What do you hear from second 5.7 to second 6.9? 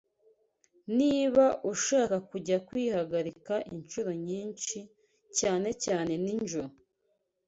cyane ninjoro